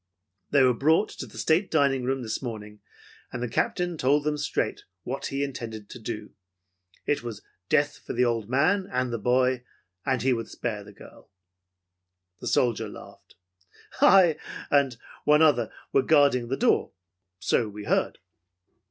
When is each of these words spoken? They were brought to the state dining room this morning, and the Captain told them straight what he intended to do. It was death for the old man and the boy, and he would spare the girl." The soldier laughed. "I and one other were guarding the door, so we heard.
They 0.49 0.63
were 0.63 0.73
brought 0.73 1.09
to 1.09 1.27
the 1.27 1.37
state 1.37 1.69
dining 1.69 2.05
room 2.05 2.23
this 2.23 2.41
morning, 2.41 2.79
and 3.31 3.43
the 3.43 3.47
Captain 3.47 3.99
told 3.99 4.23
them 4.23 4.35
straight 4.35 4.81
what 5.03 5.27
he 5.27 5.43
intended 5.43 5.91
to 5.91 5.99
do. 5.99 6.31
It 7.05 7.21
was 7.21 7.43
death 7.69 7.97
for 7.99 8.13
the 8.13 8.25
old 8.25 8.49
man 8.49 8.89
and 8.91 9.13
the 9.13 9.19
boy, 9.19 9.63
and 10.03 10.23
he 10.23 10.33
would 10.33 10.47
spare 10.49 10.83
the 10.83 10.91
girl." 10.91 11.29
The 12.39 12.47
soldier 12.47 12.89
laughed. 12.89 13.35
"I 14.01 14.37
and 14.71 14.97
one 15.23 15.43
other 15.43 15.71
were 15.93 16.01
guarding 16.01 16.47
the 16.47 16.57
door, 16.57 16.93
so 17.37 17.69
we 17.69 17.83
heard. 17.83 18.17